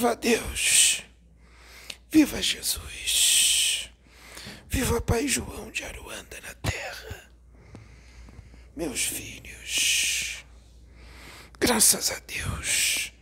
[0.00, 1.02] Viva Deus!
[2.10, 3.90] Viva Jesus!
[4.66, 7.30] Viva Pai João de Aruanda na terra!
[8.74, 10.42] Meus filhos,
[11.60, 13.12] graças a Deus,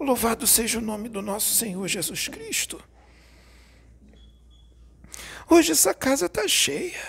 [0.00, 2.82] louvado seja o nome do nosso Senhor Jesus Cristo.
[5.48, 7.06] Hoje essa casa está cheia.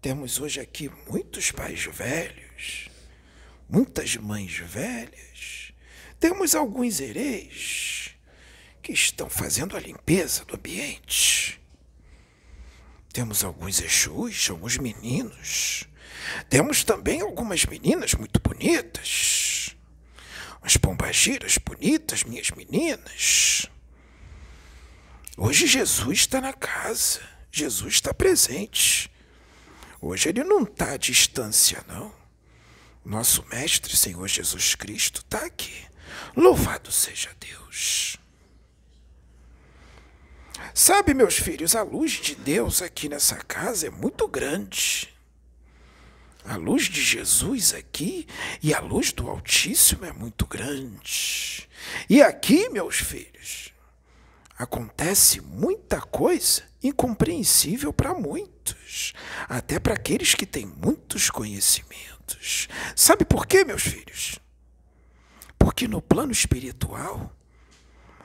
[0.00, 2.88] Temos hoje aqui muitos pais velhos,
[3.68, 5.59] muitas mães velhas.
[6.20, 8.10] Temos alguns hereis
[8.82, 11.58] que estão fazendo a limpeza do ambiente.
[13.10, 15.84] Temos alguns exus, alguns meninos.
[16.50, 19.74] Temos também algumas meninas muito bonitas.
[20.60, 23.66] Umas pombagiras bonitas, minhas meninas.
[25.38, 29.10] Hoje Jesus está na casa, Jesus está presente.
[30.02, 32.14] Hoje ele não está à distância, não.
[33.02, 35.89] Nosso Mestre, Senhor Jesus Cristo, está aqui.
[36.36, 38.16] Louvado seja Deus.
[40.74, 45.12] Sabe, meus filhos, a luz de Deus aqui nessa casa é muito grande.
[46.44, 48.26] A luz de Jesus aqui
[48.62, 51.68] e a luz do Altíssimo é muito grande.
[52.08, 53.72] E aqui, meus filhos,
[54.58, 59.12] acontece muita coisa incompreensível para muitos,
[59.48, 62.68] até para aqueles que têm muitos conhecimentos.
[62.96, 64.38] Sabe por quê, meus filhos?
[65.60, 67.30] Porque no plano espiritual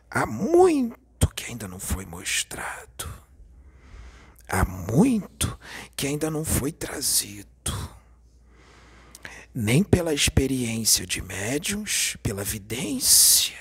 [0.10, 1.06] há muito
[1.36, 3.08] que ainda não foi mostrado.
[4.48, 5.60] Há muito
[5.96, 7.50] que ainda não foi trazido.
[9.54, 13.58] Nem pela experiência de médiums, pela vidência,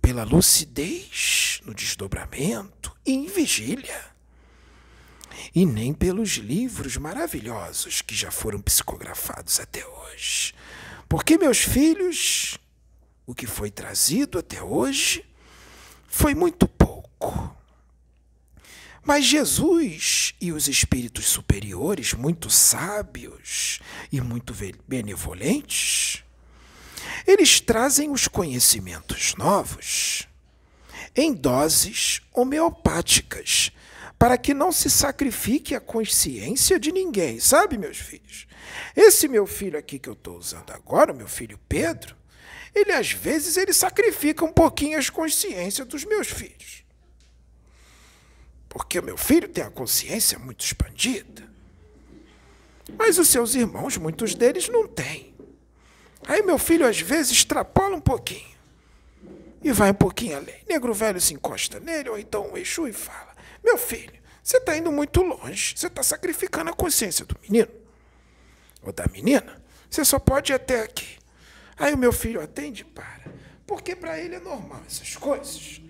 [0.00, 4.04] pela lucidez no desdobramento e em vigília,
[5.54, 10.54] e nem pelos livros maravilhosos que já foram psicografados até hoje.
[11.08, 12.58] Porque, meus filhos,
[13.26, 15.24] o que foi trazido até hoje
[16.06, 17.54] foi muito pouco.
[19.02, 23.80] Mas Jesus e os espíritos superiores, muito sábios
[24.10, 24.52] e muito
[24.86, 26.24] benevolentes,
[27.24, 30.26] eles trazem os conhecimentos novos
[31.14, 33.70] em doses homeopáticas,
[34.18, 38.45] para que não se sacrifique a consciência de ninguém, sabe, meus filhos?
[38.94, 42.16] Esse meu filho aqui que eu estou usando agora, meu filho Pedro,
[42.74, 46.84] ele às vezes ele sacrifica um pouquinho as consciências dos meus filhos.
[48.68, 51.48] Porque o meu filho tem a consciência muito expandida.
[52.98, 55.34] Mas os seus irmãos, muitos deles não têm.
[56.28, 58.56] Aí meu filho às vezes extrapola um pouquinho
[59.62, 60.62] e vai um pouquinho além.
[60.68, 63.34] Negro velho se encosta nele, ou então o Exu e fala:
[63.64, 64.12] Meu filho,
[64.42, 67.85] você está indo muito longe, você está sacrificando a consciência do menino
[68.86, 69.62] ou da menina.
[69.90, 71.18] Você só pode ir até aqui.
[71.76, 73.24] Aí o meu filho atende para.
[73.66, 75.80] Porque para ele é normal essas coisas.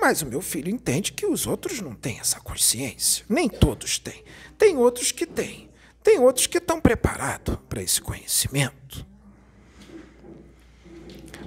[0.00, 3.24] Mas o meu filho entende que os outros não têm essa consciência.
[3.28, 4.24] Nem todos têm.
[4.56, 5.68] Tem outros que têm.
[6.02, 9.06] Tem outros que estão preparados para esse conhecimento.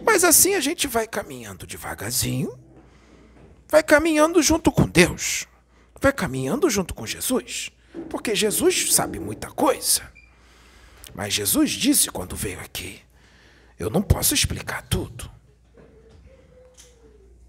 [0.05, 2.57] Mas assim a gente vai caminhando devagarzinho,
[3.67, 5.47] vai caminhando junto com Deus,
[6.01, 7.71] vai caminhando junto com Jesus,
[8.09, 10.01] porque Jesus sabe muita coisa.
[11.13, 13.01] Mas Jesus disse quando veio aqui:
[13.77, 15.29] Eu não posso explicar tudo.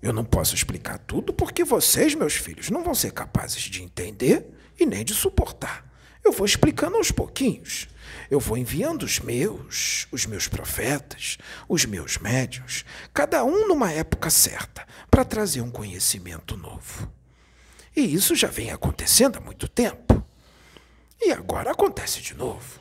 [0.01, 4.45] Eu não posso explicar tudo porque vocês, meus filhos, não vão ser capazes de entender
[4.79, 5.89] e nem de suportar.
[6.25, 7.89] Eu vou explicando aos pouquinhos.
[8.31, 11.39] Eu vou enviando os meus, os meus profetas,
[11.69, 17.11] os meus médios, cada um numa época certa, para trazer um conhecimento novo.
[17.95, 20.25] E isso já vem acontecendo há muito tempo.
[21.25, 22.81] E agora acontece de novo.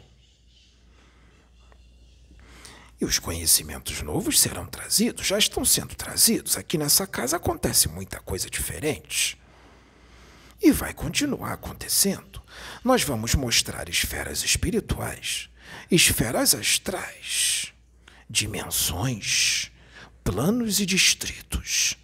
[3.00, 6.58] E os conhecimentos novos serão trazidos, já estão sendo trazidos.
[6.58, 9.40] Aqui nessa casa acontece muita coisa diferente.
[10.60, 12.42] E vai continuar acontecendo.
[12.84, 15.50] Nós vamos mostrar esferas espirituais,
[15.90, 17.74] esferas astrais,
[18.30, 19.72] dimensões,
[20.24, 21.98] planos e distritos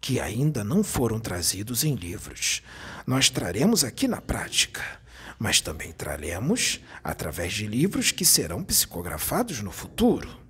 [0.00, 2.62] que ainda não foram trazidos em livros.
[3.06, 4.82] Nós traremos aqui na prática,
[5.38, 10.42] mas também traremos através de livros que serão psicografados no futuro.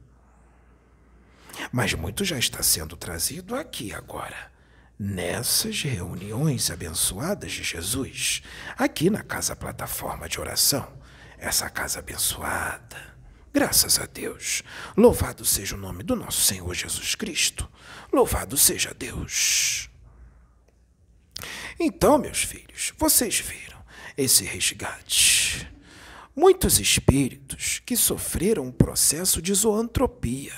[1.72, 4.52] Mas muito já está sendo trazido aqui agora
[4.98, 8.42] nessas reuniões abençoadas de Jesus,
[8.76, 10.87] aqui na Casa Plataforma de Oração,
[11.37, 13.14] essa casa abençoada.
[13.52, 14.62] Graças a Deus.
[14.96, 17.70] Louvado seja o nome do nosso Senhor Jesus Cristo.
[18.12, 19.88] Louvado seja Deus.
[21.78, 23.74] Então, meus filhos, vocês viram
[24.16, 25.70] esse resgate.
[26.34, 30.52] Muitos espíritos que sofreram um processo de zoantropia,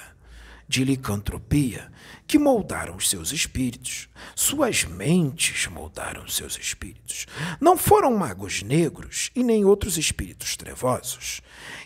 [0.66, 1.92] de licantropia,
[2.26, 7.26] que moldaram os seus espíritos, suas mentes moldaram os seus espíritos.
[7.60, 11.40] Não foram magos negros e nem outros espíritos trevosos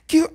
[0.07, 0.29] que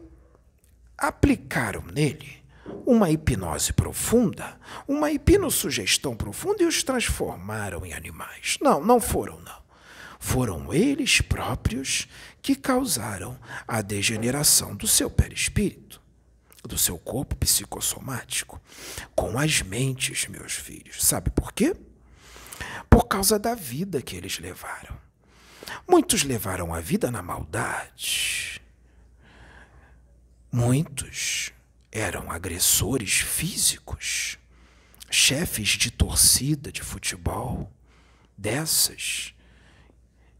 [0.98, 2.44] aplicaram nele
[2.86, 8.58] uma hipnose profunda, uma hipnossugestão profunda e os transformaram em animais.
[8.62, 9.65] Não, não foram, não.
[10.26, 12.08] Foram eles próprios
[12.42, 16.02] que causaram a degeneração do seu perispírito,
[16.64, 18.60] do seu corpo psicossomático,
[19.16, 21.06] com as mentes, meus filhos.
[21.06, 21.76] Sabe por quê?
[22.90, 24.98] Por causa da vida que eles levaram.
[25.88, 28.60] Muitos levaram a vida na maldade.
[30.52, 31.52] Muitos
[31.92, 34.40] eram agressores físicos,
[35.08, 37.72] chefes de torcida de futebol,
[38.36, 39.36] dessas,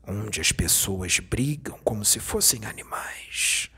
[0.08, 3.70] onde as pessoas brigam como se fossem animais.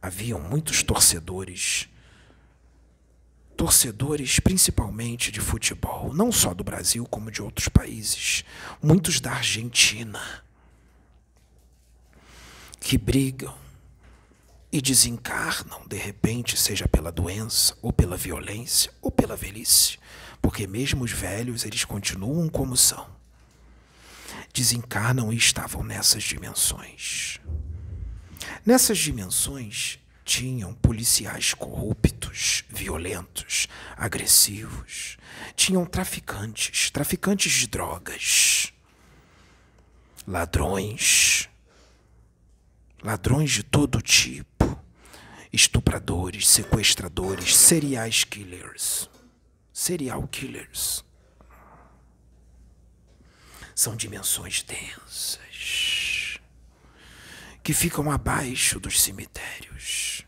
[0.00, 1.88] Haviam muitos torcedores,
[3.56, 8.44] torcedores principalmente de futebol, não só do Brasil, como de outros países,
[8.82, 10.20] muitos da Argentina,
[12.80, 13.56] que brigam
[14.72, 19.98] e desencarnam de repente, seja pela doença, ou pela violência, ou pela velhice,
[20.40, 23.21] porque mesmo os velhos eles continuam como são.
[24.52, 27.38] Desencarnam e estavam nessas dimensões.
[28.64, 33.66] Nessas dimensões tinham policiais corruptos, violentos,
[33.96, 35.16] agressivos,
[35.56, 38.72] tinham traficantes, traficantes de drogas,
[40.26, 41.48] ladrões,
[43.02, 44.52] ladrões de todo tipo
[45.52, 49.10] estupradores, sequestradores, serial killers.
[49.72, 51.04] Serial killers.
[53.74, 56.38] São dimensões densas
[57.62, 60.24] que ficam abaixo dos cemitérios.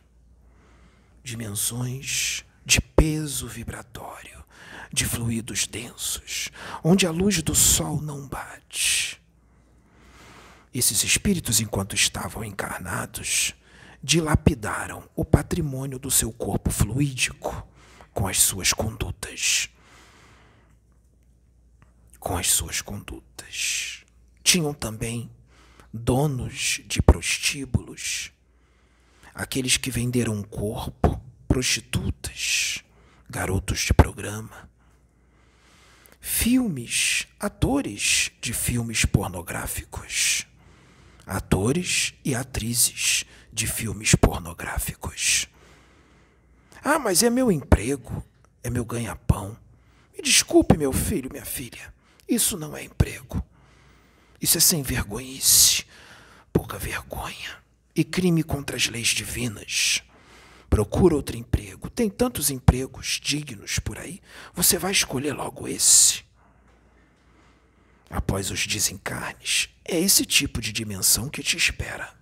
[1.22, 4.44] Dimensões de peso vibratório,
[4.92, 6.50] de fluidos densos,
[6.82, 9.20] onde a luz do sol não bate.
[10.72, 13.54] Esses espíritos, enquanto estavam encarnados,
[14.02, 17.66] dilapidaram o patrimônio do seu corpo fluídico
[18.12, 19.68] com as suas condutas.
[22.24, 24.02] Com as suas condutas.
[24.42, 25.30] Tinham também
[25.92, 28.32] donos de prostíbulos,
[29.34, 32.82] aqueles que venderam o corpo, prostitutas,
[33.28, 34.70] garotos de programa,
[36.18, 40.46] filmes, atores de filmes pornográficos,
[41.26, 45.46] atores e atrizes de filmes pornográficos.
[46.82, 48.24] Ah, mas é meu emprego,
[48.62, 49.54] é meu ganha-pão.
[50.16, 51.92] Me desculpe, meu filho, minha filha,
[52.28, 53.44] isso não é emprego.
[54.40, 55.84] Isso é sem vergonhice,
[56.52, 57.62] pouca vergonha
[57.94, 60.02] e crime contra as leis divinas.
[60.68, 61.88] Procura outro emprego.
[61.88, 64.20] Tem tantos empregos dignos por aí.
[64.52, 66.24] Você vai escolher logo esse.
[68.10, 72.12] Após os desencarnes, é esse tipo de dimensão que te espera.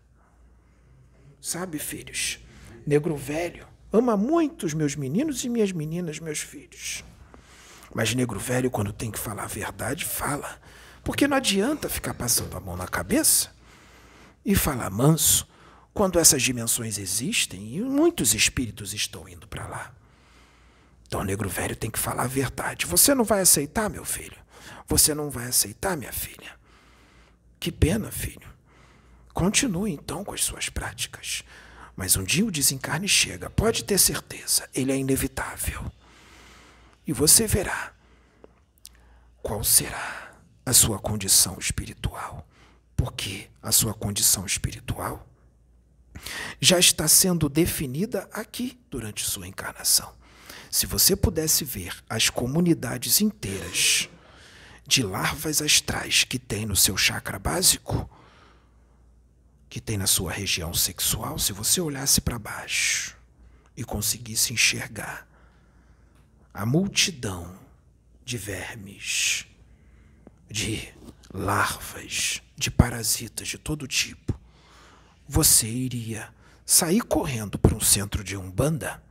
[1.41, 2.39] Sabe, filhos?
[2.87, 7.05] Negro velho ama muito os meus meninos e minhas meninas, meus filhos.
[7.95, 10.61] Mas negro velho, quando tem que falar a verdade, fala.
[11.05, 13.51] Porque não adianta ficar passando a mão na cabeça
[14.45, 15.47] e falar manso
[15.93, 19.93] quando essas dimensões existem e muitos espíritos estão indo para lá.
[21.07, 22.87] Então, negro velho tem que falar a verdade.
[22.87, 24.37] Você não vai aceitar, meu filho?
[24.87, 26.53] Você não vai aceitar, minha filha?
[27.61, 28.49] Que pena, filho.
[29.35, 31.43] Continue então com as suas práticas.
[31.95, 35.85] Mas um dia o desencarne chega, pode ter certeza, ele é inevitável.
[37.07, 37.93] E você verá
[39.43, 40.33] qual será
[40.65, 42.47] a sua condição espiritual.
[42.97, 45.27] Porque a sua condição espiritual
[46.61, 50.13] já está sendo definida aqui durante sua encarnação.
[50.71, 54.09] Se você pudesse ver as comunidades inteiras
[54.87, 58.09] de larvas astrais que tem no seu chakra básico,
[59.69, 63.17] que tem na sua região sexual, se você olhasse para baixo
[63.77, 65.27] e conseguisse enxergar
[66.53, 67.59] a multidão
[68.25, 69.47] de vermes,
[70.51, 70.93] de
[71.33, 74.39] larvas, de parasitas de todo tipo,
[75.27, 76.33] você iria
[76.65, 79.03] sair correndo para um centro de umbanda,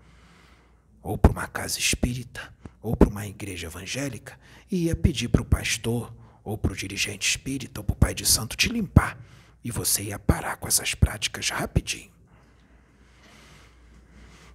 [1.02, 5.46] ou para uma casa espírita, ou para uma igreja evangélica, e ia pedir para o
[5.46, 9.18] pastor, ou para o dirigente espírita, ou para o pai de santo te limpar
[9.64, 12.12] e você ia parar com essas práticas rapidinho.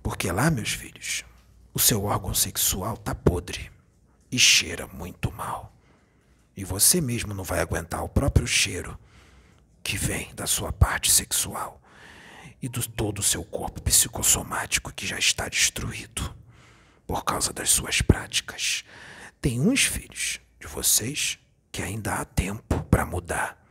[0.02, 1.25] Porque lá, meus filhos,
[1.76, 3.71] o seu órgão sexual tá podre
[4.33, 5.76] e cheira muito mal.
[6.56, 8.99] E você mesmo não vai aguentar o próprio cheiro
[9.83, 11.78] que vem da sua parte sexual.
[12.62, 16.35] e do todo o seu corpo psicossomático que já está destruído
[17.06, 18.83] por causa das suas práticas.
[19.42, 21.38] Tem uns filhos de vocês
[21.71, 23.62] que ainda há tempo para mudar.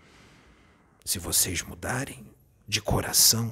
[1.04, 2.24] Se vocês mudarem
[2.68, 3.52] de coração,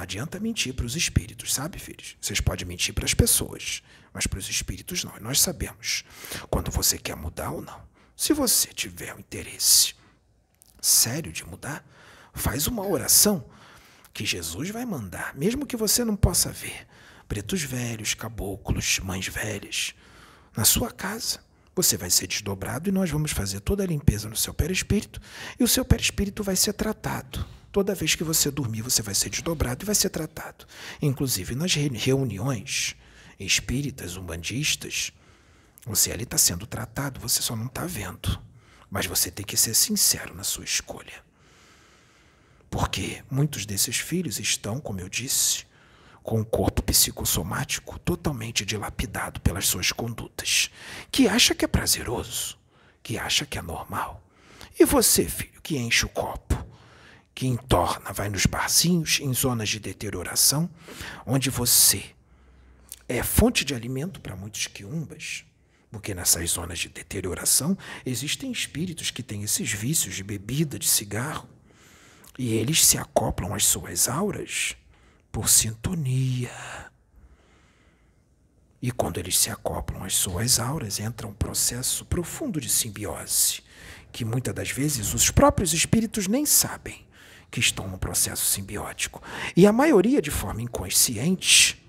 [0.00, 2.16] não adianta mentir para os espíritos, sabe, filhos?
[2.18, 3.82] Vocês podem mentir para as pessoas,
[4.14, 5.14] mas para os espíritos não.
[5.14, 6.04] E nós sabemos
[6.48, 7.82] quando você quer mudar ou não.
[8.16, 9.94] Se você tiver um interesse
[10.80, 11.84] sério de mudar,
[12.32, 13.44] faz uma oração
[14.14, 16.86] que Jesus vai mandar, mesmo que você não possa ver.
[17.28, 19.94] Pretos velhos, caboclos, mães velhas,
[20.56, 21.40] na sua casa.
[21.76, 25.20] Você vai ser desdobrado e nós vamos fazer toda a limpeza no seu perispírito
[25.58, 27.46] e o seu perispírito vai ser tratado.
[27.72, 30.66] Toda vez que você dormir, você vai ser desdobrado e vai ser tratado.
[31.00, 32.96] Inclusive nas reuniões
[33.38, 35.12] espíritas, umbandistas,
[35.86, 38.40] você ali está sendo tratado, você só não está vendo.
[38.90, 41.22] Mas você tem que ser sincero na sua escolha.
[42.68, 45.64] Porque muitos desses filhos estão, como eu disse,
[46.22, 50.70] com o corpo psicossomático totalmente dilapidado pelas suas condutas,
[51.10, 52.58] que acha que é prazeroso,
[53.02, 54.22] que acha que é normal.
[54.78, 56.64] E você, filho, que enche o copo,
[57.40, 60.68] que entorna, vai nos barzinhos, em zonas de deterioração,
[61.24, 62.04] onde você
[63.08, 65.46] é fonte de alimento para muitos quiumbas,
[65.90, 71.48] porque nessas zonas de deterioração existem espíritos que têm esses vícios de bebida, de cigarro,
[72.38, 74.76] e eles se acoplam às suas auras
[75.32, 76.52] por sintonia.
[78.82, 83.62] E quando eles se acoplam às suas auras, entra um processo profundo de simbiose,
[84.12, 87.08] que muitas das vezes os próprios espíritos nem sabem
[87.50, 89.22] que estão no processo simbiótico.
[89.56, 91.82] E a maioria, de forma inconsciente,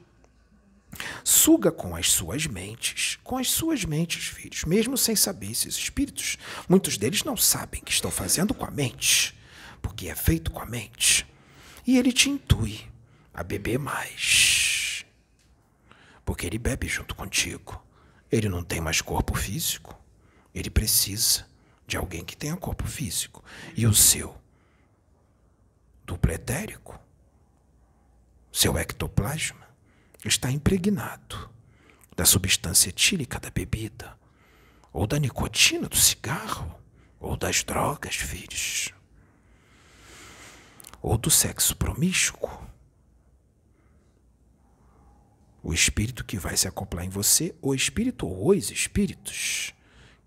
[1.24, 6.38] suga com as suas mentes, com as suas mentes, filhos, mesmo sem saber esses espíritos.
[6.68, 9.40] Muitos deles não sabem que estão fazendo com a mente
[9.82, 11.26] porque é feito com a mente.
[11.86, 12.82] E ele te intui
[13.34, 15.04] a beber mais.
[16.24, 17.84] Porque ele bebe junto contigo.
[18.32, 20.00] Ele não tem mais corpo físico.
[20.54, 21.46] Ele precisa
[21.88, 23.44] de alguém que tenha corpo físico.
[23.76, 24.38] E o seu
[26.12, 27.00] duplo etérico,
[28.52, 29.68] seu ectoplasma,
[30.24, 31.50] está impregnado
[32.16, 34.18] da substância etílica da bebida,
[34.94, 36.80] ou da nicotina do cigarro,
[37.20, 38.94] ou das drogas, filhos
[41.02, 42.52] ou do sexo promíscuo.
[45.64, 49.74] O espírito que vai se acoplar em você, o espírito ou os espíritos,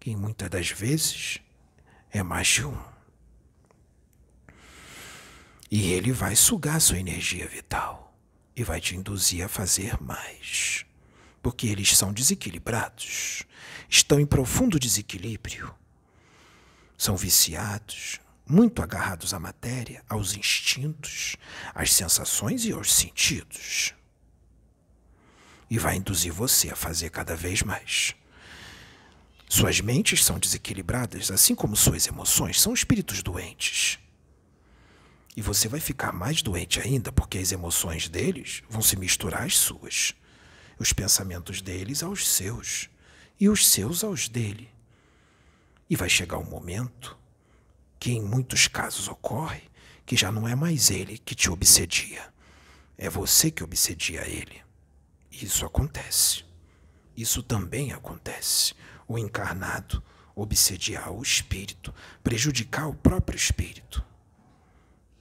[0.01, 1.39] que muitas das vezes
[2.11, 2.94] é mais de um.
[5.77, 8.17] E ele vai sugar sua energia vital
[8.55, 10.87] e vai te induzir a fazer mais.
[11.43, 13.43] Porque eles são desequilibrados,
[13.91, 15.75] estão em profundo desequilíbrio,
[16.97, 21.37] são viciados, muito agarrados à matéria, aos instintos,
[21.75, 23.95] às sensações e aos sentidos.
[25.69, 28.15] E vai induzir você a fazer cada vez mais.
[29.49, 33.99] Suas mentes são desequilibradas, assim como suas emoções são espíritos doentes.
[35.37, 39.57] E você vai ficar mais doente ainda porque as emoções deles vão se misturar às
[39.57, 40.15] suas,
[40.79, 42.89] os pensamentos deles aos seus
[43.39, 44.71] e os seus aos dele.
[45.91, 47.17] E vai chegar um momento
[47.99, 49.63] que em muitos casos ocorre
[50.07, 52.33] que já não é mais ele que te obsedia,
[52.97, 54.63] é você que obsedia ele.
[55.33, 56.45] Isso acontece.
[57.17, 58.75] Isso também acontece.
[59.07, 60.03] O encarnado
[60.35, 64.05] obsediar o espírito, prejudicar o próprio espírito.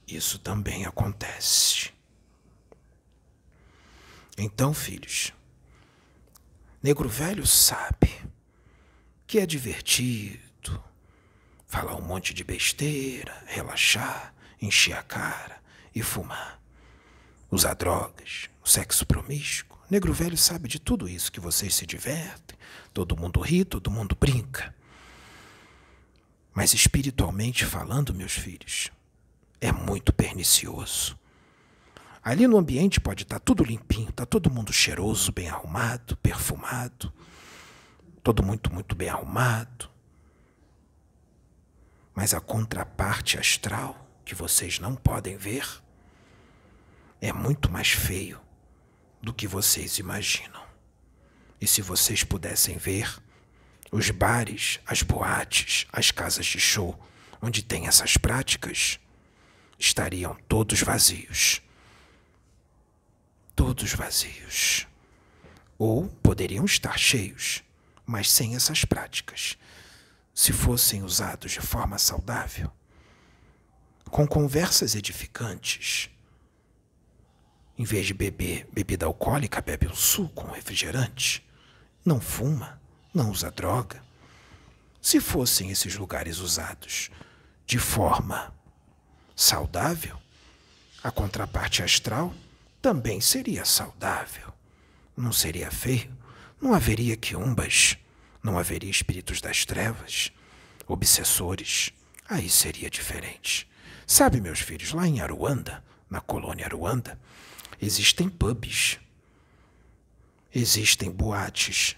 [0.06, 1.92] Isso também acontece.
[4.36, 5.32] Então, filhos,
[6.82, 8.12] negro velho sabe
[9.26, 10.82] que é divertido
[11.66, 15.60] falar um monte de besteira, relaxar, encher a cara
[15.94, 16.60] e fumar.
[17.50, 19.78] Usar drogas, o sexo promíscuo.
[19.90, 22.58] Negro velho sabe de tudo isso que vocês se divertem,
[22.92, 24.74] todo mundo ri, todo mundo brinca.
[26.52, 28.90] Mas espiritualmente falando, meus filhos,
[29.60, 31.18] é muito pernicioso.
[32.22, 37.12] Ali no ambiente pode estar tudo limpinho, está todo mundo cheiroso, bem arrumado, perfumado,
[38.22, 39.90] todo muito, muito bem arrumado.
[42.14, 45.68] Mas a contraparte astral, que vocês não podem ver,
[47.20, 48.40] é muito mais feio
[49.20, 50.62] do que vocês imaginam.
[51.60, 53.18] E se vocês pudessem ver,
[53.92, 56.98] os bares, as boates, as casas de show,
[57.40, 58.98] onde tem essas práticas,
[59.78, 61.62] estariam todos vazios.
[63.54, 64.86] Todos vazios.
[65.78, 67.62] Ou poderiam estar cheios,
[68.06, 69.56] mas sem essas práticas
[70.34, 72.70] se fossem usados de forma saudável,
[74.10, 76.10] com conversas edificantes,
[77.76, 81.44] Em vez de beber bebida alcoólica, bebe um suco, um refrigerante.
[82.04, 82.80] Não fuma,
[83.12, 84.00] não usa droga.
[85.02, 87.10] Se fossem esses lugares usados
[87.66, 88.53] de forma
[89.34, 90.18] saudável,
[91.02, 92.34] a contraparte astral
[92.80, 94.52] também seria saudável.
[95.16, 96.16] Não seria feio,
[96.60, 97.96] não haveria quiumbas,
[98.42, 100.32] não haveria espíritos das trevas,
[100.86, 101.92] obsessores.
[102.28, 103.68] Aí seria diferente.
[104.06, 107.18] Sabe, meus filhos, lá em Aruanda, na colônia Aruanda,
[107.80, 108.98] existem pubs,
[110.54, 111.96] existem boates,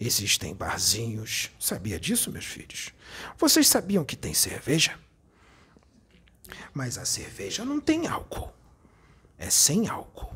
[0.00, 1.50] existem barzinhos.
[1.58, 2.90] Sabia disso, meus filhos?
[3.38, 4.98] Vocês sabiam que tem cerveja?
[6.72, 8.52] Mas a cerveja não tem álcool.
[9.38, 10.34] É sem álcool.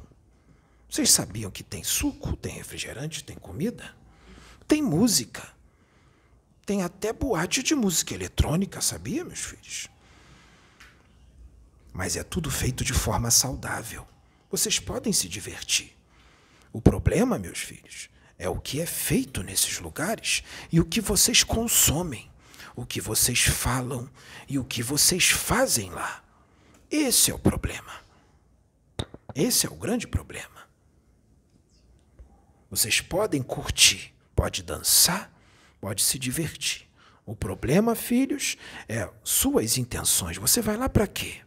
[0.88, 3.94] Vocês sabiam que tem suco, tem refrigerante, tem comida?
[4.66, 5.46] Tem música.
[6.64, 9.88] Tem até boate de música eletrônica, sabia, meus filhos?
[11.92, 14.06] Mas é tudo feito de forma saudável.
[14.50, 15.96] Vocês podem se divertir.
[16.72, 21.42] O problema, meus filhos, é o que é feito nesses lugares e o que vocês
[21.42, 22.30] consomem,
[22.76, 24.08] o que vocês falam
[24.46, 26.22] e o que vocês fazem lá.
[26.90, 27.92] Esse é o problema.
[29.34, 30.68] Esse é o grande problema.
[32.70, 35.32] Vocês podem curtir, pode dançar,
[35.80, 36.86] pode se divertir.
[37.24, 38.56] O problema, filhos,
[38.88, 40.36] é suas intenções.
[40.36, 41.40] Você vai lá para quê?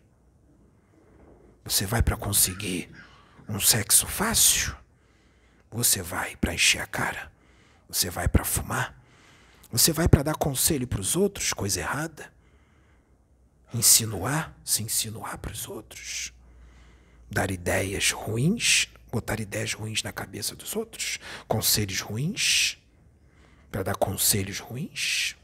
[1.63, 2.89] Você vai para conseguir
[3.47, 4.75] um sexo fácil?
[5.71, 7.31] Você vai para encher a cara?
[7.87, 8.98] Você vai para fumar?
[9.71, 12.33] Você vai para dar conselho para os outros, coisa errada?
[13.73, 16.33] Insinuar, se insinuar para os outros?
[17.29, 21.19] Dar ideias ruins, botar ideias ruins na cabeça dos outros?
[21.47, 22.77] Conselhos ruins?
[23.71, 25.35] Para dar conselhos ruins?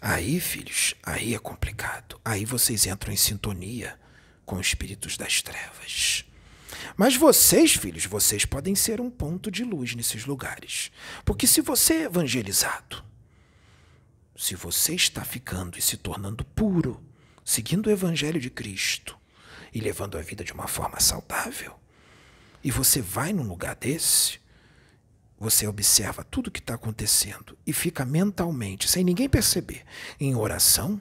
[0.00, 2.20] Aí, filhos, aí é complicado.
[2.24, 3.98] Aí vocês entram em sintonia
[4.46, 6.25] com espíritos das trevas.
[6.96, 10.90] Mas vocês, filhos, vocês podem ser um ponto de luz nesses lugares.
[11.24, 13.04] Porque se você é evangelizado,
[14.36, 17.02] se você está ficando e se tornando puro,
[17.44, 19.16] seguindo o evangelho de Cristo
[19.72, 21.74] e levando a vida de uma forma saudável,
[22.62, 24.40] e você vai num lugar desse,
[25.38, 29.84] você observa tudo o que está acontecendo e fica mentalmente, sem ninguém perceber,
[30.18, 31.00] em oração,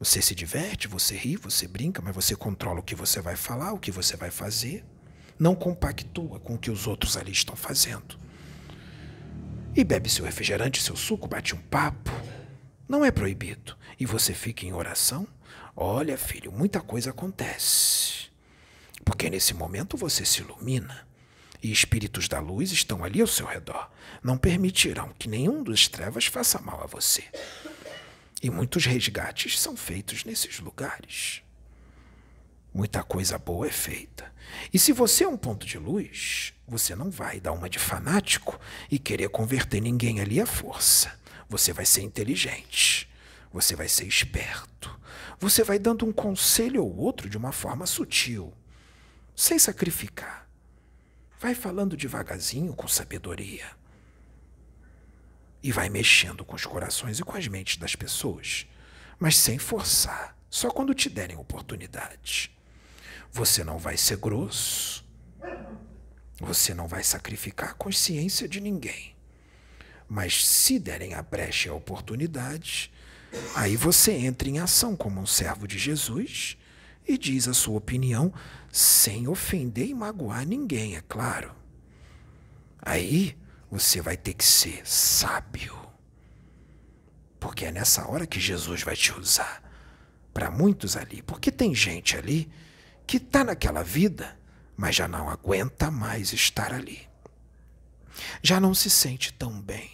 [0.00, 3.74] você se diverte, você ri, você brinca, mas você controla o que você vai falar,
[3.74, 4.82] o que você vai fazer.
[5.38, 8.18] Não compactua com o que os outros ali estão fazendo.
[9.76, 12.10] E bebe seu refrigerante, seu suco, bate um papo.
[12.88, 13.76] Não é proibido.
[13.98, 15.28] E você fica em oração?
[15.76, 18.30] Olha, filho, muita coisa acontece.
[19.04, 21.06] Porque nesse momento você se ilumina.
[21.62, 23.90] E espíritos da luz estão ali ao seu redor.
[24.22, 27.22] Não permitirão que nenhum dos trevas faça mal a você.
[28.42, 31.42] E muitos resgates são feitos nesses lugares.
[32.72, 34.32] Muita coisa boa é feita.
[34.72, 38.58] E se você é um ponto de luz, você não vai dar uma de fanático
[38.90, 41.18] e querer converter ninguém ali à força.
[41.48, 43.10] Você vai ser inteligente.
[43.52, 44.98] Você vai ser esperto.
[45.38, 48.52] Você vai dando um conselho ou outro de uma forma sutil,
[49.34, 50.48] sem sacrificar.
[51.40, 53.79] Vai falando devagarzinho com sabedoria
[55.62, 58.66] e vai mexendo com os corações e com as mentes das pessoas,
[59.18, 62.50] mas sem forçar, só quando te derem oportunidade.
[63.32, 65.04] Você não vai ser grosso,
[66.40, 69.14] você não vai sacrificar a consciência de ninguém.
[70.08, 72.92] Mas se derem a brecha e a oportunidade,
[73.54, 76.56] aí você entra em ação como um servo de Jesus
[77.06, 78.32] e diz a sua opinião
[78.72, 81.54] sem ofender e magoar ninguém, é claro.
[82.80, 83.36] Aí
[83.70, 85.78] você vai ter que ser sábio.
[87.38, 89.62] Porque é nessa hora que Jesus vai te usar.
[90.34, 91.22] Para muitos ali.
[91.22, 92.50] Porque tem gente ali
[93.06, 94.38] que está naquela vida,
[94.76, 97.08] mas já não aguenta mais estar ali.
[98.42, 99.90] Já não se sente tão bem.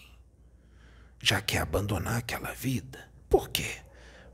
[1.20, 3.10] Já quer abandonar aquela vida.
[3.28, 3.80] Por quê?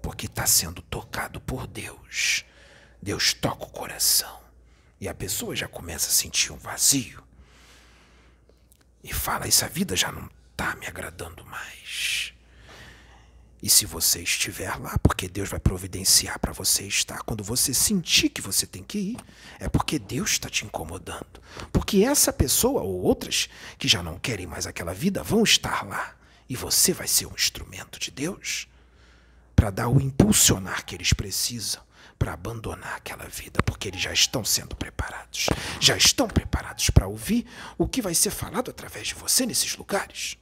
[0.01, 2.45] Porque está sendo tocado por Deus.
[3.01, 4.41] Deus toca o coração.
[5.01, 7.23] E a pessoa já começa a sentir um vazio
[9.03, 12.33] e fala: Essa vida já não está me agradando mais.
[13.63, 18.29] E se você estiver lá, porque Deus vai providenciar para você estar, quando você sentir
[18.29, 19.17] que você tem que ir,
[19.61, 21.41] é porque Deus está te incomodando.
[21.73, 26.17] Porque essa pessoa ou outras que já não querem mais aquela vida vão estar lá.
[26.49, 28.67] E você vai ser um instrumento de Deus
[29.55, 31.81] para dar o impulsionar que eles precisam
[32.23, 35.47] para abandonar aquela vida, porque eles já estão sendo preparados.
[35.81, 37.45] Já estão preparados para ouvir
[37.77, 40.39] o que vai ser falado através de você nesses lugares.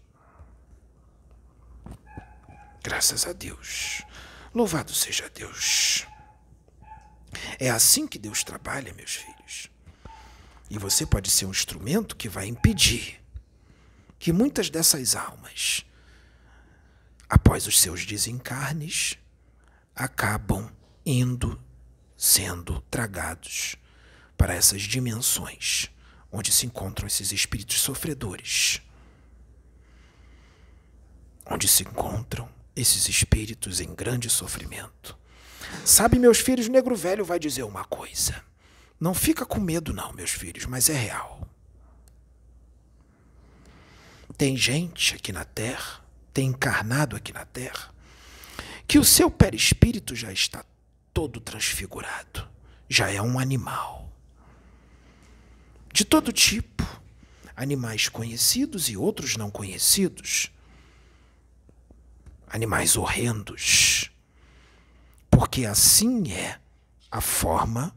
[2.85, 4.03] Graças a Deus.
[4.55, 6.07] Louvado seja Deus.
[7.59, 9.71] É assim que Deus trabalha, meus filhos.
[10.69, 13.25] E você pode ser um instrumento que vai impedir
[14.19, 15.87] que muitas dessas almas,
[17.27, 19.17] após os seus desencarnes,
[19.97, 20.71] acabam
[21.07, 21.59] indo
[22.21, 23.77] sendo tragados
[24.37, 25.89] para essas dimensões
[26.31, 28.83] onde se encontram esses espíritos sofredores.
[31.47, 35.19] Onde se encontram esses espíritos em grande sofrimento.
[35.83, 38.45] Sabe, meus filhos, o negro velho vai dizer uma coisa.
[39.01, 41.49] Não fica com medo, não, meus filhos, mas é real.
[44.37, 46.05] Tem gente aqui na Terra,
[46.35, 47.95] tem encarnado aqui na Terra,
[48.87, 50.63] que o seu perispírito já está
[51.13, 52.49] todo transfigurado,
[52.89, 54.11] já é um animal.
[55.93, 56.85] De todo tipo,
[57.57, 60.51] animais conhecidos e outros não conhecidos,
[62.47, 64.11] animais horrendos,
[65.31, 66.59] porque assim é
[67.11, 67.95] a forma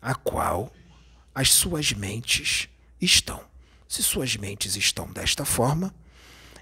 [0.00, 0.72] a qual
[1.34, 2.68] as suas mentes
[3.00, 3.44] estão.
[3.88, 5.94] Se suas mentes estão desta forma,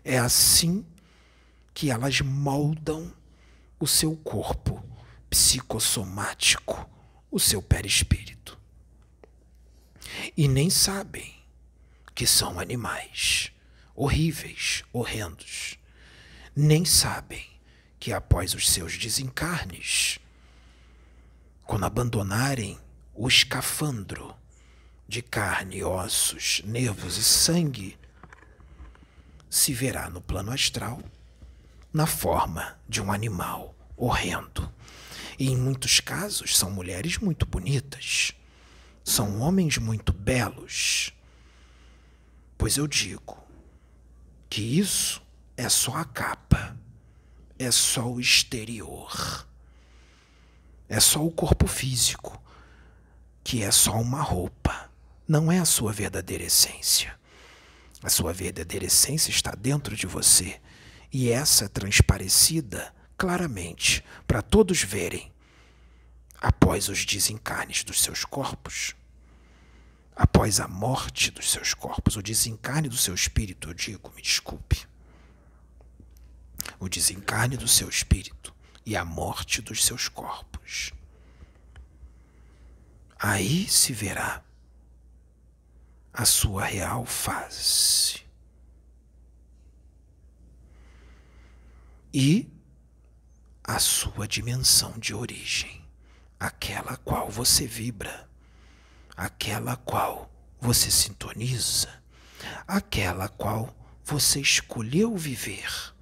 [0.04, 0.84] é assim
[1.72, 3.12] que elas moldam
[3.78, 4.84] o seu corpo
[5.30, 6.88] psicossomático,
[7.30, 8.58] o seu perispírito.
[10.36, 11.34] E nem sabem
[12.14, 13.52] que são animais
[13.94, 15.78] horríveis, horrendos.
[16.56, 17.46] Nem sabem
[17.98, 20.18] que após os seus desencarnes,
[21.64, 22.78] quando abandonarem
[23.14, 24.34] o escafandro
[25.06, 27.98] de carne, ossos, nervos e sangue,
[29.50, 31.02] se verá no plano astral
[31.92, 34.72] na forma de um animal horrendo.
[35.40, 38.32] E em muitos casos são mulheres muito bonitas,
[39.02, 41.14] são homens muito belos.
[42.58, 43.38] Pois eu digo
[44.50, 45.22] que isso
[45.56, 46.76] é só a capa,
[47.58, 49.48] é só o exterior,
[50.86, 52.38] é só o corpo físico,
[53.42, 54.90] que é só uma roupa,
[55.26, 57.18] não é a sua verdadeira essência.
[58.02, 60.60] A sua verdadeira essência está dentro de você.
[61.10, 65.30] E essa transparecida claramente para todos verem
[66.40, 68.96] após os desencarnes dos seus corpos,
[70.16, 74.86] após a morte dos seus corpos, o desencarne do seu espírito, eu digo, me desculpe.
[76.78, 78.54] O desencarne do seu espírito
[78.86, 80.90] e a morte dos seus corpos.
[83.18, 84.42] Aí se verá
[86.10, 88.24] a sua real face.
[92.14, 92.50] E
[93.70, 95.80] a sua dimensão de origem,
[96.40, 98.28] aquela qual você vibra,
[99.16, 100.28] aquela qual
[100.60, 101.88] você sintoniza,
[102.66, 103.72] aquela qual
[104.04, 105.94] você escolheu viver,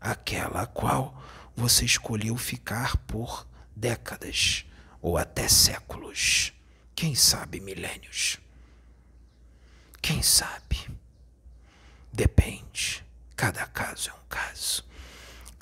[0.00, 1.22] aquela qual
[1.54, 4.64] você escolheu ficar por décadas
[5.02, 6.54] ou até séculos,
[6.96, 8.38] quem sabe milênios.
[10.00, 10.88] Quem sabe?
[12.10, 13.04] Depende.
[13.36, 14.93] Cada caso é um caso.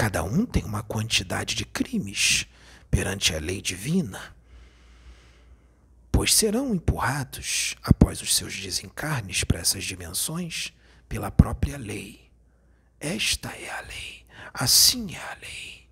[0.03, 2.49] Cada um tem uma quantidade de crimes
[2.91, 4.35] perante a lei divina,
[6.11, 10.73] pois serão empurrados após os seus desencarnes para essas dimensões
[11.09, 12.29] pela própria lei.
[12.99, 15.89] Esta é a lei, assim é a lei,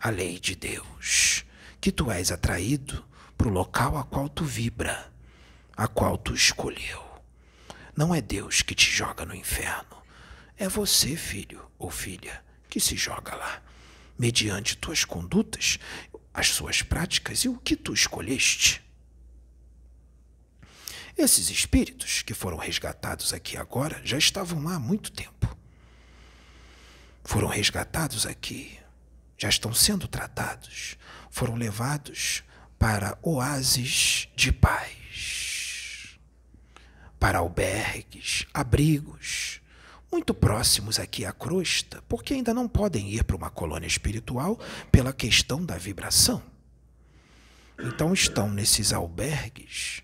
[0.00, 1.44] a lei de Deus,
[1.80, 5.12] que tu és atraído para o local a qual tu vibra,
[5.76, 7.04] a qual tu escolheu.
[7.96, 10.02] Não é Deus que te joga no inferno,
[10.56, 13.62] é você, filho ou filha que se joga lá,
[14.18, 15.78] mediante tuas condutas,
[16.32, 18.82] as suas práticas e o que tu escolheste.
[21.16, 25.56] Esses espíritos que foram resgatados aqui agora já estavam lá há muito tempo.
[27.24, 28.78] Foram resgatados aqui,
[29.36, 30.96] já estão sendo tratados,
[31.28, 32.44] foram levados
[32.78, 36.18] para oásis de paz,
[37.18, 39.60] para albergues, abrigos,
[40.10, 44.58] muito próximos aqui à crosta, porque ainda não podem ir para uma colônia espiritual
[44.90, 46.42] pela questão da vibração.
[47.78, 50.02] Então estão nesses albergues.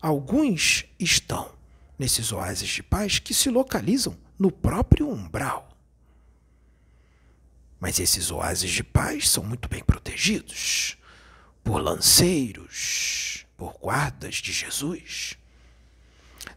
[0.00, 1.54] Alguns estão
[1.98, 5.68] nesses oásis de paz que se localizam no próprio umbral.
[7.78, 10.96] Mas esses oásis de paz são muito bem protegidos
[11.62, 15.36] por lanceiros, por guardas de Jesus.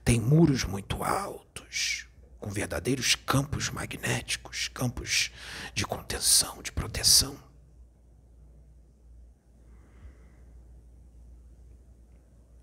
[0.03, 2.07] Tem muros muito altos,
[2.43, 5.31] com verdadeiros campos magnéticos, campos
[5.73, 7.37] de contenção, de proteção.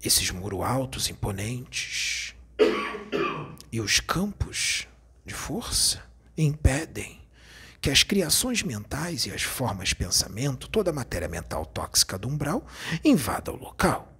[0.03, 2.35] Esses muros altos, imponentes,
[3.73, 4.87] e os campos
[5.25, 6.05] de força
[6.37, 7.19] impedem
[7.81, 12.29] que as criações mentais e as formas de pensamento, toda a matéria mental tóxica do
[12.29, 12.66] umbral,
[13.03, 14.14] invada o local.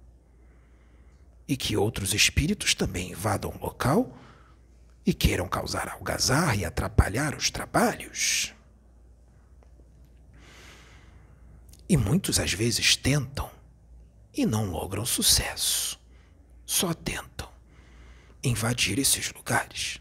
[1.47, 4.17] E que outros espíritos também invadam o local
[5.05, 8.53] e queiram causar algazarra e atrapalhar os trabalhos.
[11.89, 13.49] E muitos às vezes tentam
[14.33, 15.99] e não logram sucesso.
[16.65, 17.49] Só tentam
[18.43, 19.99] invadir esses lugares.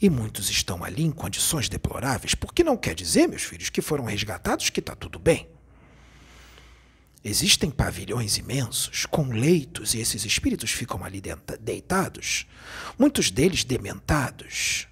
[0.00, 4.04] E muitos estão ali em condições deploráveis, porque não quer dizer, meus filhos, que foram
[4.04, 5.48] resgatados que está tudo bem.
[7.28, 11.20] Existem pavilhões imensos com leitos e esses espíritos ficam ali
[11.58, 12.46] deitados,
[12.96, 14.86] muitos deles dementados,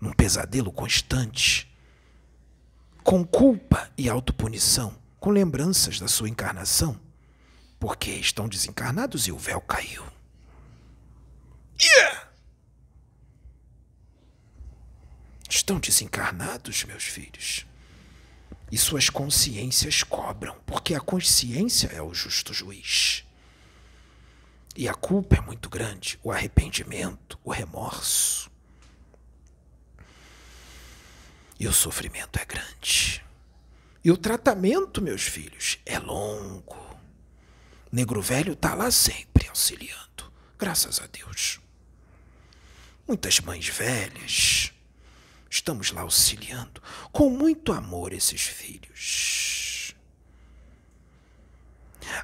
[0.00, 1.72] num pesadelo constante,
[3.04, 7.00] com culpa e autopunição, com lembranças da sua encarnação,
[7.78, 10.02] porque estão desencarnados e o véu caiu.
[11.80, 12.28] Yeah!
[15.48, 17.64] Estão desencarnados, meus filhos
[18.70, 23.24] e suas consciências cobram, porque a consciência é o justo juiz.
[24.76, 28.50] E a culpa é muito grande, o arrependimento, o remorso.
[31.58, 33.24] E o sofrimento é grande.
[34.04, 36.76] E o tratamento, meus filhos, é longo.
[37.90, 41.60] Negro velho está lá sempre auxiliando, graças a Deus.
[43.08, 44.72] Muitas mães velhas,
[45.48, 46.82] Estamos lá auxiliando
[47.12, 49.94] com muito amor esses filhos.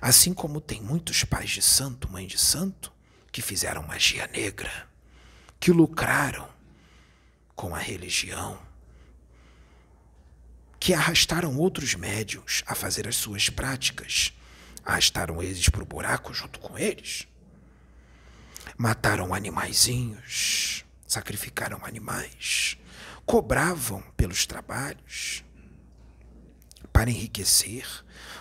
[0.01, 2.93] Assim como tem muitos pais de santo, mãe de santo,
[3.31, 4.89] que fizeram magia negra,
[5.59, 6.49] que lucraram
[7.55, 8.61] com a religião,
[10.79, 14.33] que arrastaram outros médiums a fazer as suas práticas,
[14.85, 17.27] arrastaram eles para o buraco junto com eles,
[18.77, 22.77] mataram animaizinhos, sacrificaram animais,
[23.33, 25.42] cobravam pelos trabalhos
[26.92, 27.87] para enriquecer,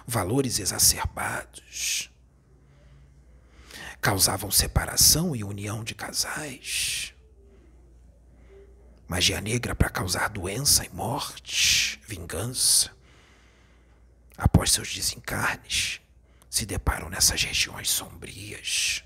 [0.06, 2.12] valores exacerbados,
[4.02, 7.14] causavam separação e união de casais,
[9.08, 12.92] magia negra para causar doença e morte, vingança.
[14.38, 16.02] Após seus desencarnes,
[16.50, 19.06] se deparam nessas regiões sombrias.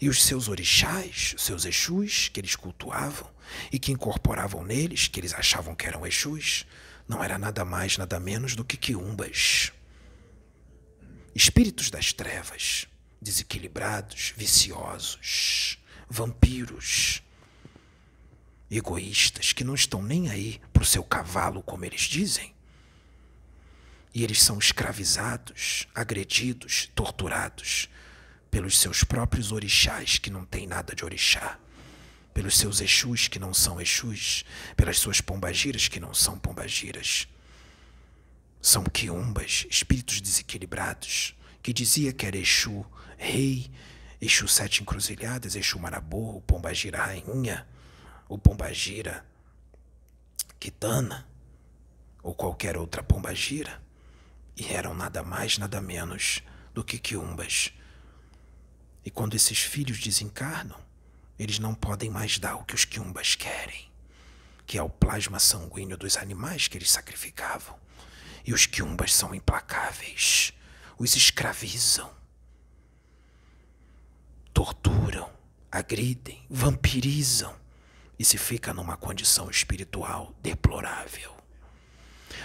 [0.00, 3.34] E os seus orixás, seus exus que eles cultuavam,
[3.70, 6.66] e que incorporavam neles, que eles achavam que eram Exus,
[7.08, 9.72] não era nada mais, nada menos do que quiumbas.
[11.34, 12.86] Espíritos das trevas,
[13.20, 15.78] desequilibrados, viciosos,
[16.08, 17.22] vampiros,
[18.70, 22.54] egoístas, que não estão nem aí para o seu cavalo, como eles dizem.
[24.14, 27.88] E eles são escravizados, agredidos, torturados
[28.54, 31.58] pelos seus próprios orixás, que não têm nada de orixá
[32.32, 34.44] pelos seus Exus que não são Exus,
[34.76, 37.26] pelas suas pombagiras que não são pombagiras.
[38.62, 42.86] São quiumbas, espíritos desequilibrados, que dizia que era Exu,
[43.18, 43.68] rei,
[44.20, 47.66] Exu sete encruzilhadas, Exu marabô, o pombagira rainha,
[48.28, 49.26] o pombagira
[50.60, 51.26] quitana,
[52.22, 53.82] ou qualquer outra pombagira,
[54.56, 56.40] e eram nada mais, nada menos
[56.72, 57.72] do que quiumbas.
[59.04, 60.80] E quando esses filhos desencarnam,
[61.38, 63.90] eles não podem mais dar o que os quiumbas querem,
[64.66, 67.78] que é o plasma sanguíneo dos animais que eles sacrificavam.
[68.46, 70.52] E os quiumbas são implacáveis,
[70.98, 72.10] os escravizam,
[74.52, 75.30] torturam,
[75.70, 77.54] agridem, vampirizam
[78.18, 81.34] e se fica numa condição espiritual deplorável.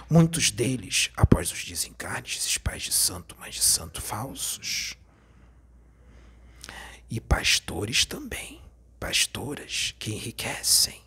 [0.09, 4.95] Muitos deles, após os desencarnes, esses pais de santo, mas de santo falsos,
[7.09, 8.61] e pastores também
[8.99, 11.01] pastoras que enriquecem,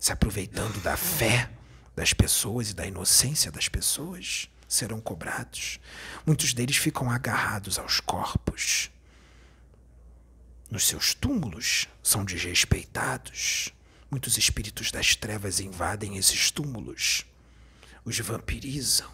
[0.00, 1.50] se aproveitando da fé
[1.94, 5.78] das pessoas e da inocência das pessoas, serão cobrados.
[6.24, 8.90] Muitos deles ficam agarrados aos corpos.
[10.70, 13.72] Nos seus túmulos são desrespeitados.
[14.10, 17.26] Muitos espíritos das trevas invadem esses túmulos,
[18.04, 19.10] os vampirizam.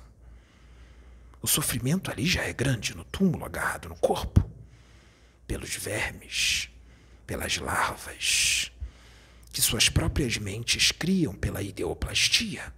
[1.42, 4.48] O sofrimento ali já é grande no túmulo, agarrado no corpo,
[5.46, 6.68] pelos vermes,
[7.26, 8.70] pelas larvas
[9.54, 12.74] que suas próprias mentes criam pela ideoplastia,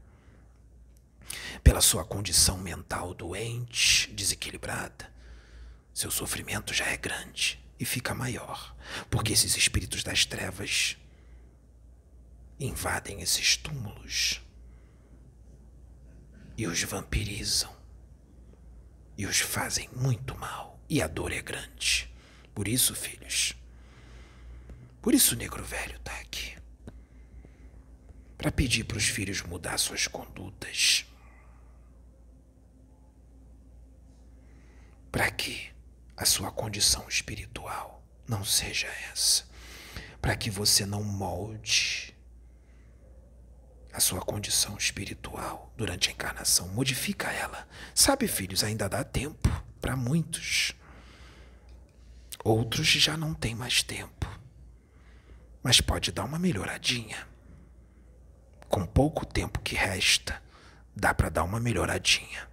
[1.65, 5.11] pela sua condição mental doente, desequilibrada.
[5.95, 8.77] Seu sofrimento já é grande e fica maior,
[9.11, 10.99] porque esses espíritos das trevas
[12.61, 14.43] invadem esses túmulos
[16.59, 17.75] e os vampirizam
[19.17, 22.15] e os fazem muito mal, e a dor é grande.
[22.57, 23.55] Por isso, filhos,
[25.03, 26.57] por isso o negro velho está aqui.
[28.39, 31.05] para pedir para os filhos mudar suas condutas.
[35.13, 35.71] Para que
[36.17, 39.45] a sua condição espiritual não seja essa.
[40.23, 42.17] Para que você não molde
[43.93, 46.69] a sua condição espiritual durante a encarnação.
[46.69, 47.69] Modifica ela.
[47.95, 50.75] Sabe, filhos, ainda dá tempo para muitos.
[52.47, 54.25] Outros já não têm mais tempo.
[55.65, 57.27] Mas pode dar uma melhoradinha.
[58.69, 60.41] Com pouco tempo que resta,
[60.95, 62.49] dá para dar uma melhoradinha.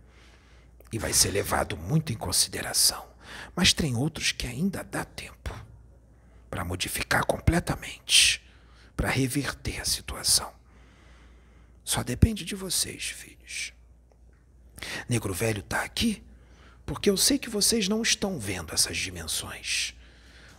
[0.91, 3.08] E vai ser levado muito em consideração.
[3.56, 5.56] Mas tem outros que ainda dá tempo
[6.49, 8.43] para modificar completamente,
[8.97, 10.51] para reverter a situação.
[11.84, 13.73] Só depende de vocês, filhos.
[15.08, 16.23] Negro Velho está aqui
[16.85, 19.93] porque eu sei que vocês não estão vendo essas dimensões.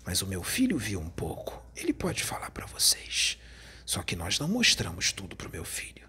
[0.05, 1.63] Mas o meu filho viu um pouco.
[1.75, 3.39] Ele pode falar para vocês.
[3.85, 6.09] Só que nós não mostramos tudo para o meu filho.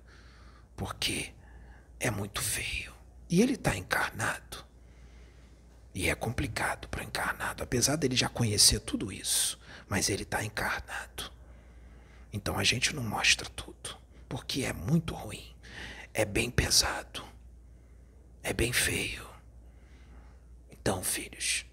[0.75, 1.33] Porque
[1.99, 2.93] é muito feio.
[3.29, 4.65] E ele está encarnado.
[5.93, 9.59] E é complicado para encarnado, apesar dele já conhecer tudo isso.
[9.87, 11.31] Mas ele está encarnado.
[12.33, 15.55] Então a gente não mostra tudo porque é muito ruim,
[16.13, 17.23] é bem pesado,
[18.43, 19.25] é bem feio.
[20.85, 21.65] Então, filhos,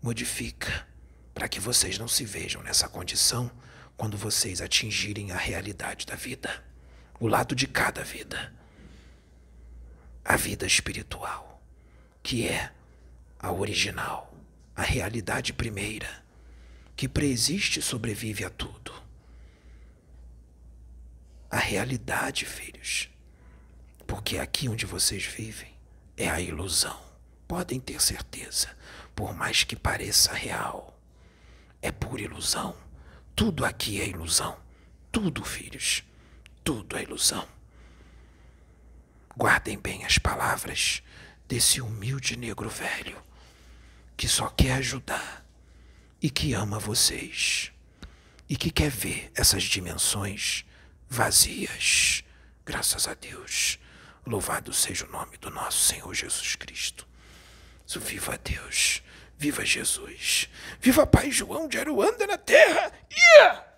[0.00, 0.86] modifica
[1.34, 3.50] para que vocês não se vejam nessa condição
[3.96, 6.64] quando vocês atingirem a realidade da vida,
[7.18, 8.54] o lado de cada vida,
[10.24, 11.60] a vida espiritual,
[12.22, 12.70] que é
[13.40, 14.32] a original,
[14.76, 16.22] a realidade primeira,
[16.94, 19.02] que preexiste e sobrevive a tudo
[21.50, 23.10] a realidade, filhos.
[24.06, 25.74] Porque aqui onde vocês vivem
[26.16, 27.11] é a ilusão.
[27.52, 28.74] Podem ter certeza,
[29.14, 30.98] por mais que pareça real.
[31.82, 32.74] É pura ilusão.
[33.36, 34.58] Tudo aqui é ilusão.
[35.12, 36.02] Tudo, filhos.
[36.64, 37.46] Tudo é ilusão.
[39.36, 41.02] Guardem bem as palavras
[41.46, 43.22] desse humilde negro velho
[44.16, 45.44] que só quer ajudar
[46.22, 47.70] e que ama vocês
[48.48, 50.64] e que quer ver essas dimensões
[51.06, 52.24] vazias.
[52.64, 53.78] Graças a Deus.
[54.26, 57.11] Louvado seja o nome do nosso Senhor Jesus Cristo.
[58.00, 59.02] Viva Deus.
[59.38, 60.48] Viva Jesus.
[60.80, 62.92] Viva Pai João de Aruanda na terra.
[63.10, 63.71] Yeah!